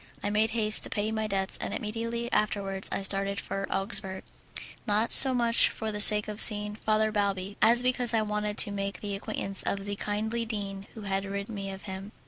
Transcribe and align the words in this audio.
I 0.23 0.31
made 0.31 0.49
haste 0.49 0.81
to 0.81 0.89
pay 0.89 1.11
my 1.11 1.27
debts, 1.27 1.59
and 1.59 1.75
immediately 1.75 2.31
afterwards 2.31 2.89
I 2.91 3.03
started 3.03 3.39
for 3.39 3.67
Augsburg, 3.69 4.23
not 4.87 5.11
so 5.11 5.31
much 5.31 5.69
for 5.69 5.91
the 5.91 6.01
sake 6.01 6.27
of 6.27 6.41
seeing 6.41 6.73
Father 6.73 7.11
Balbi, 7.11 7.55
as 7.61 7.83
because 7.83 8.11
I 8.11 8.23
wanted 8.23 8.57
to 8.57 8.71
make 8.71 9.01
the 9.01 9.13
acquaintance 9.15 9.61
of 9.61 9.83
the 9.85 9.95
kindly 9.95 10.43
dean 10.43 10.87
who 10.95 11.01
had 11.03 11.23
rid 11.23 11.49
me 11.49 11.69
of 11.69 11.83
him. 11.83 12.13